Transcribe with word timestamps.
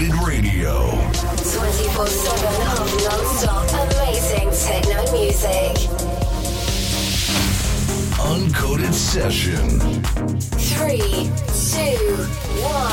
Loaded 0.00 0.14
Radio. 0.26 0.90
24 1.12 2.06
7 2.06 2.46
of 2.72 2.88
non 3.04 3.24
stop 3.36 3.68
amazing 3.92 4.48
techno 4.50 5.02
music. 5.12 5.76
Uncoded 8.16 8.94
Session. 8.94 9.68
3, 10.56 11.00
2, 11.00 11.84
1. 12.62 12.92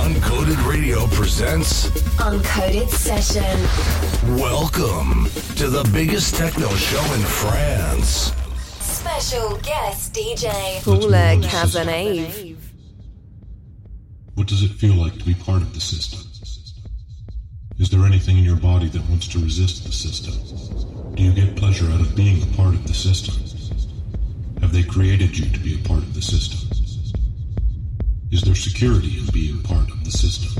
Uncoded 0.00 0.66
Radio 0.66 1.06
presents 1.08 1.90
Uncoded 2.16 2.88
Session. 2.88 4.38
Welcome 4.38 5.28
to 5.56 5.68
the 5.68 5.86
biggest 5.92 6.36
techno 6.36 6.68
show 6.70 7.04
in 7.12 7.20
France. 7.20 8.32
Special 8.80 9.58
guest 9.58 10.14
DJ 10.14 10.82
Paula 10.84 11.36
Cazenave. 11.42 12.56
What 14.36 14.46
does 14.46 14.62
it 14.62 14.70
feel 14.70 14.94
like 14.94 15.18
to 15.18 15.24
be 15.26 15.34
part 15.34 15.60
of 15.60 15.74
the 15.74 15.80
system? 15.80 16.29
Is 17.80 17.88
there 17.88 18.04
anything 18.04 18.36
in 18.36 18.44
your 18.44 18.56
body 18.56 18.88
that 18.88 19.08
wants 19.08 19.26
to 19.28 19.38
resist 19.38 19.84
the 19.84 19.92
system? 19.92 20.34
Do 21.14 21.22
you 21.22 21.32
get 21.32 21.56
pleasure 21.56 21.90
out 21.90 22.02
of 22.02 22.14
being 22.14 22.42
a 22.42 22.46
part 22.54 22.74
of 22.74 22.86
the 22.86 22.92
system? 22.92 23.34
Have 24.60 24.74
they 24.74 24.82
created 24.82 25.38
you 25.38 25.50
to 25.50 25.58
be 25.58 25.80
a 25.80 25.88
part 25.88 26.02
of 26.02 26.12
the 26.12 26.20
system? 26.20 26.60
Is 28.30 28.42
there 28.42 28.54
security 28.54 29.18
in 29.18 29.24
being 29.32 29.62
part 29.62 29.90
of 29.90 30.04
the 30.04 30.10
system? 30.10 30.52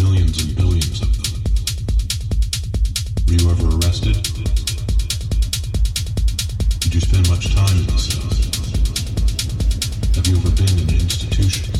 millions 0.00 0.44
and 0.44 0.56
billions 0.56 1.02
of 1.02 1.10
them 1.18 1.42
were 3.26 3.34
you 3.34 3.50
ever 3.50 3.76
arrested 3.78 4.31
spend 7.12 7.28
much 7.28 7.54
time 7.54 7.76
in 7.76 7.86
the 7.86 7.98
South? 7.98 8.38
Have 10.16 10.26
you 10.26 10.36
ever 10.38 10.50
been 10.56 10.78
in 10.78 10.88
an 10.88 10.94
institution? 10.94 11.71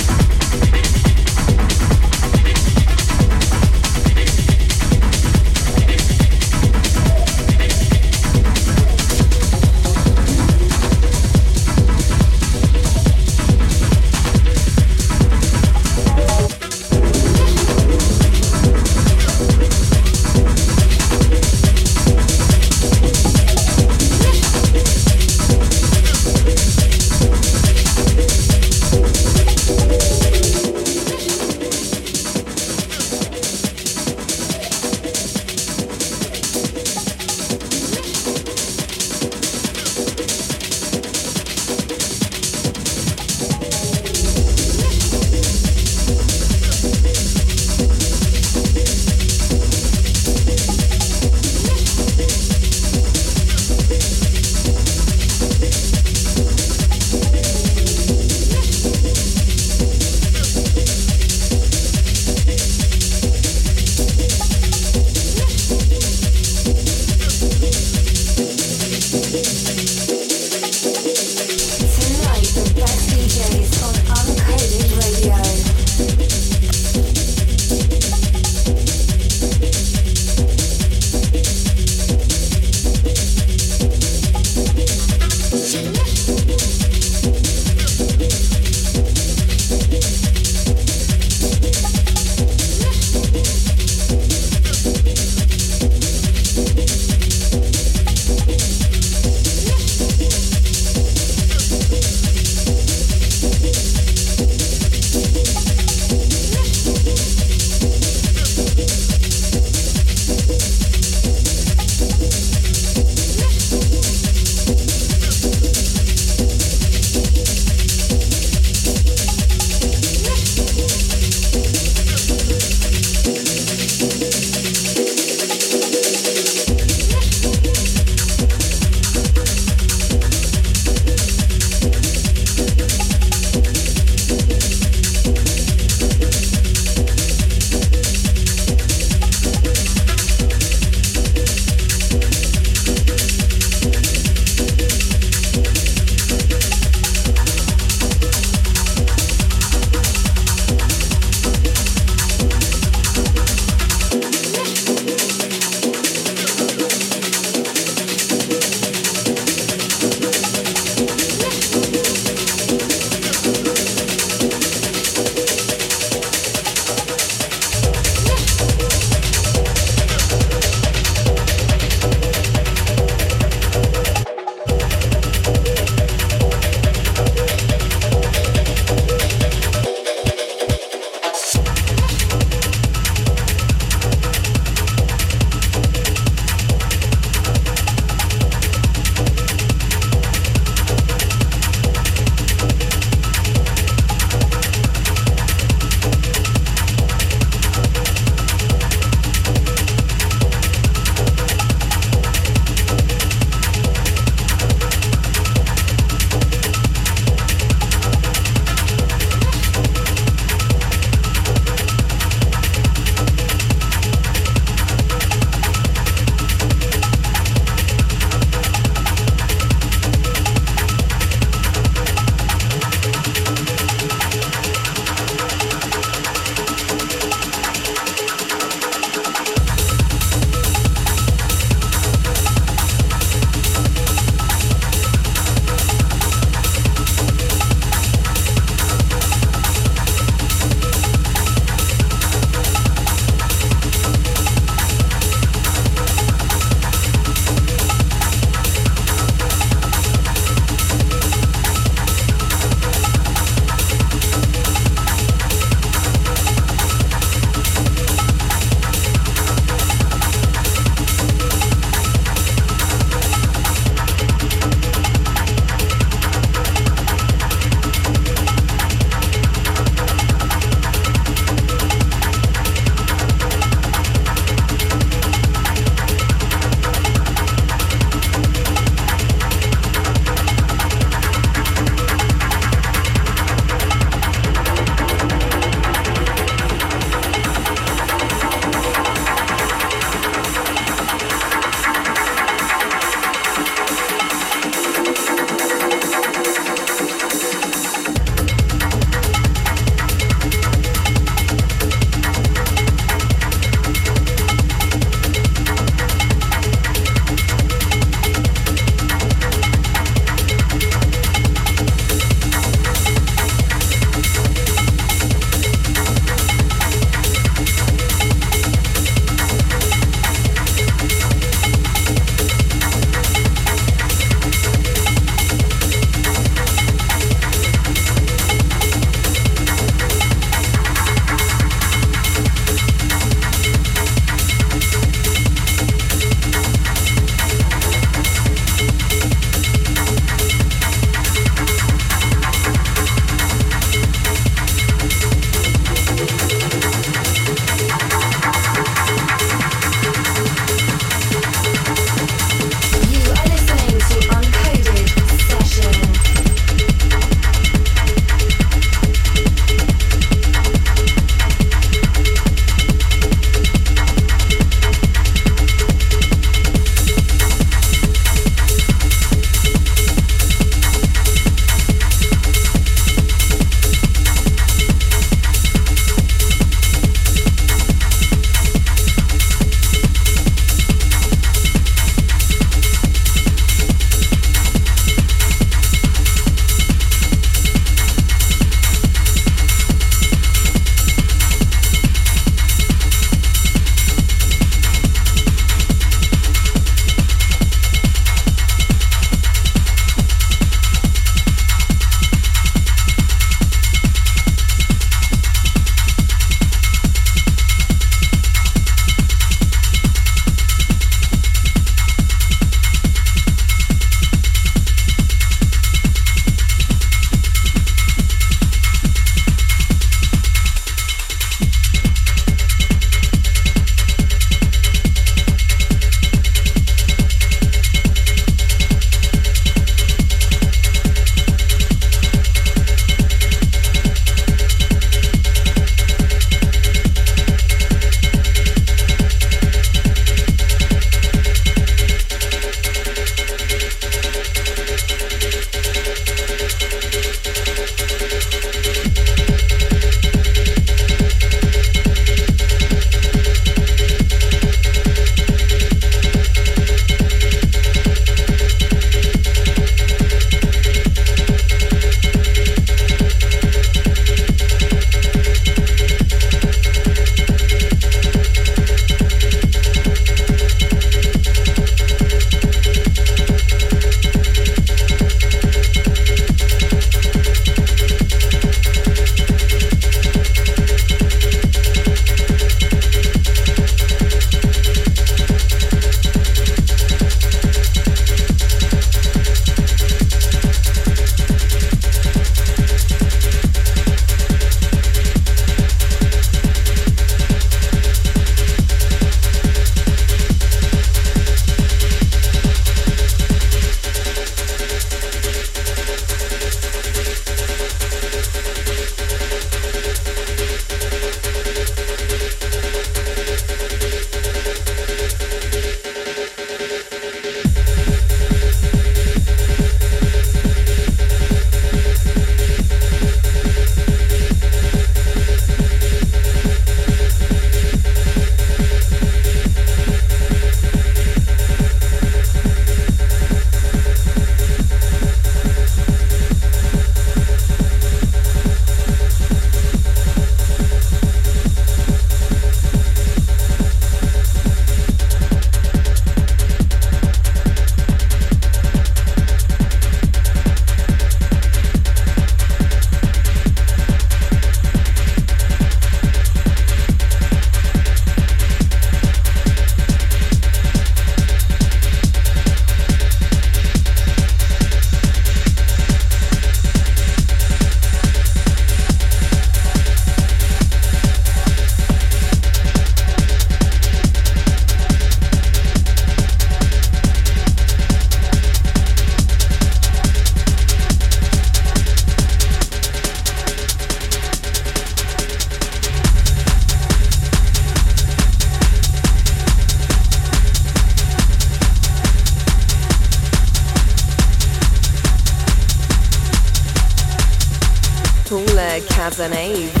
DJ 599.41 600.00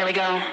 Here 0.00 0.06
we 0.06 0.14
go. 0.14 0.49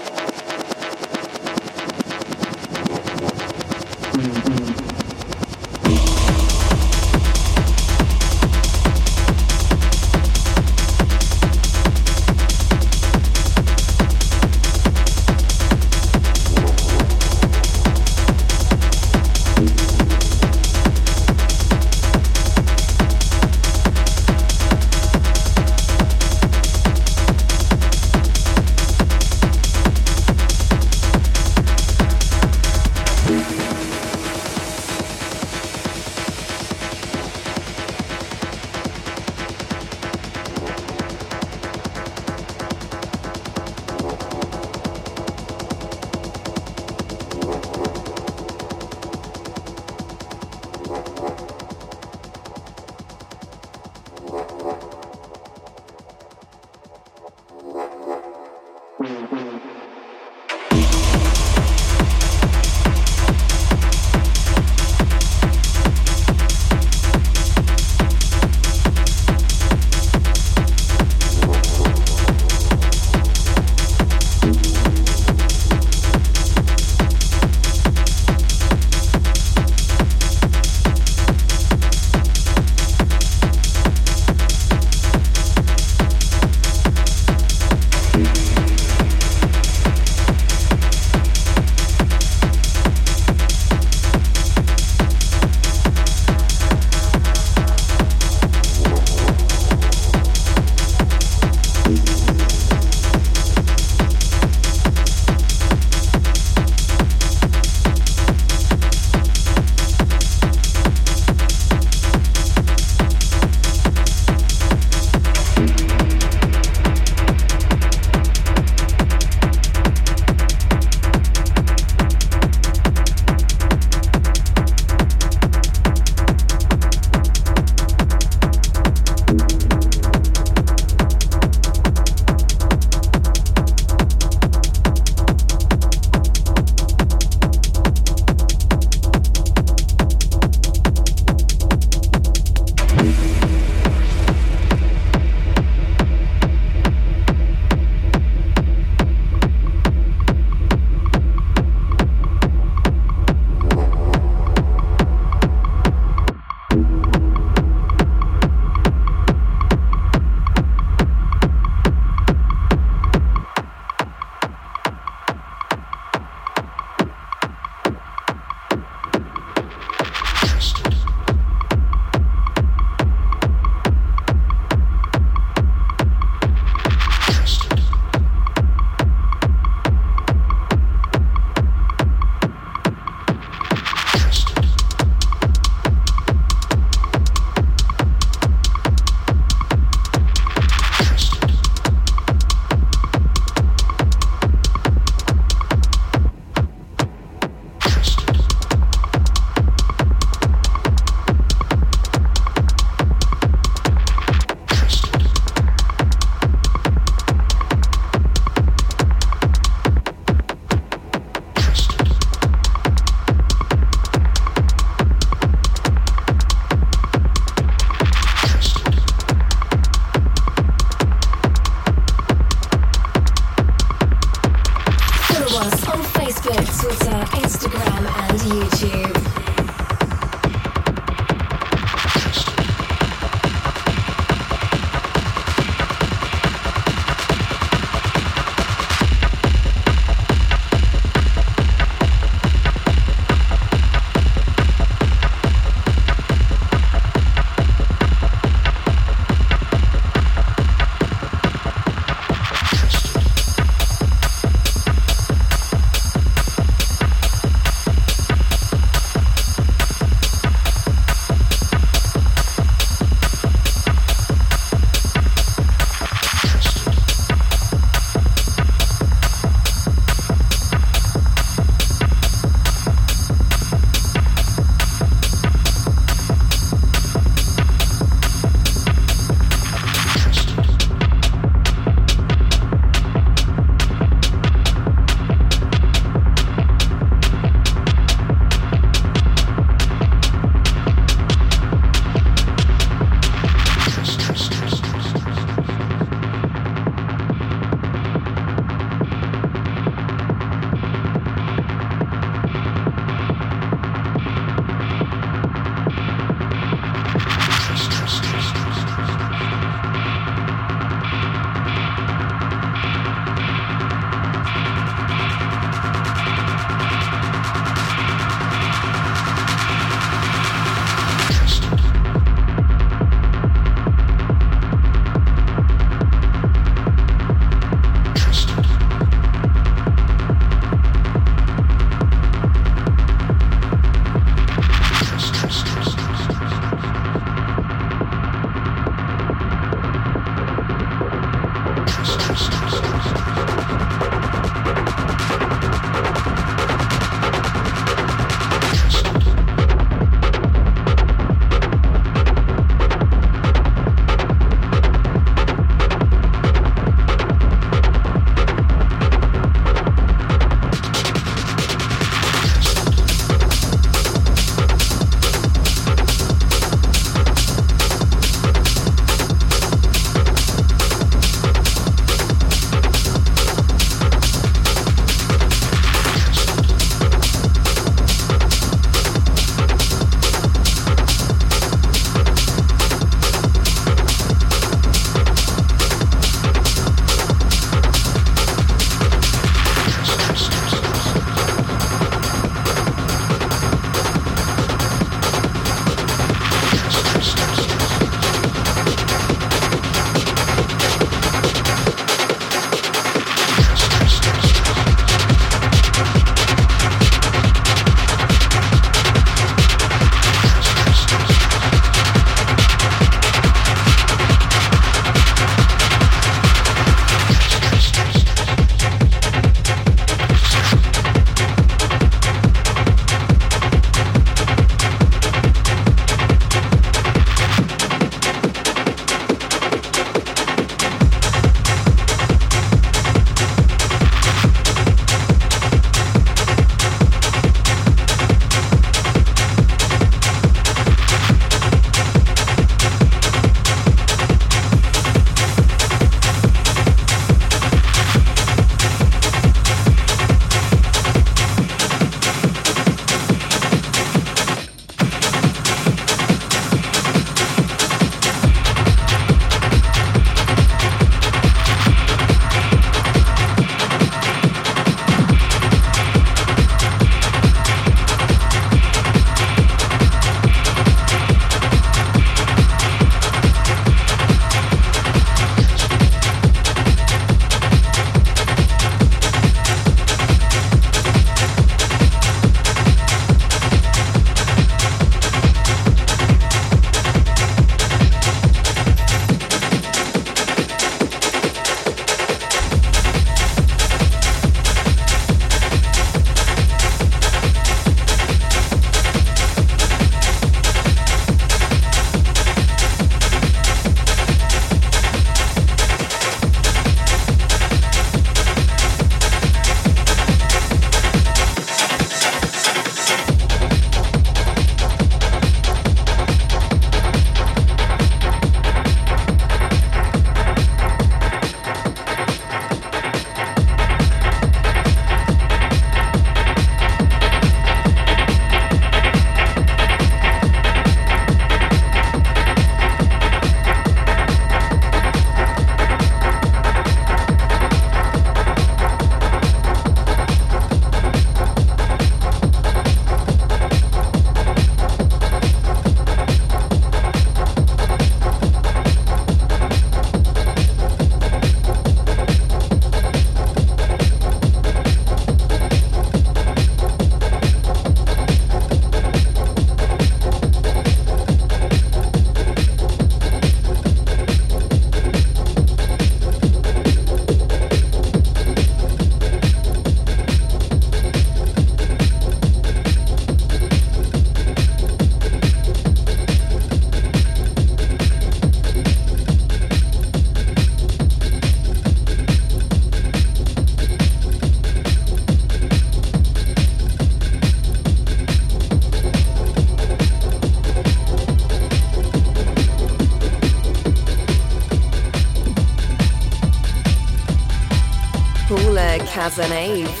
Mr. 599.13 600.00